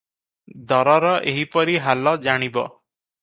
ଦରର 0.71 1.11
ଏହିପରି 1.33 1.77
ହାଲ 1.89 2.15
ଜାଣିବ। 2.27 2.65